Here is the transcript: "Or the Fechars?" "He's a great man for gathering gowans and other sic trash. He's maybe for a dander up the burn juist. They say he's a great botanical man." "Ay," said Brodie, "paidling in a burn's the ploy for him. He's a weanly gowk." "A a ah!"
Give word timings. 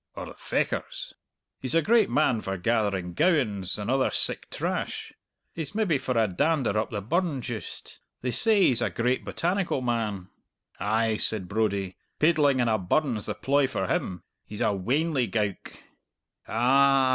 "Or 0.15 0.25
the 0.25 0.33
Fechars?" 0.33 1.13
"He's 1.59 1.75
a 1.75 1.83
great 1.83 2.09
man 2.09 2.41
for 2.41 2.57
gathering 2.57 3.13
gowans 3.13 3.77
and 3.77 3.87
other 3.91 4.09
sic 4.09 4.49
trash. 4.49 5.13
He's 5.53 5.75
maybe 5.75 5.99
for 5.99 6.17
a 6.17 6.27
dander 6.27 6.75
up 6.75 6.89
the 6.89 7.01
burn 7.03 7.43
juist. 7.43 7.99
They 8.23 8.31
say 8.31 8.63
he's 8.63 8.81
a 8.81 8.89
great 8.89 9.23
botanical 9.23 9.83
man." 9.83 10.31
"Ay," 10.79 11.17
said 11.17 11.47
Brodie, 11.47 11.97
"paidling 12.17 12.59
in 12.59 12.67
a 12.67 12.79
burn's 12.79 13.27
the 13.27 13.35
ploy 13.35 13.67
for 13.67 13.85
him. 13.85 14.23
He's 14.43 14.61
a 14.61 14.73
weanly 14.73 15.27
gowk." 15.27 15.73
"A 16.47 16.51
a 16.51 16.55
ah!" 16.55 17.09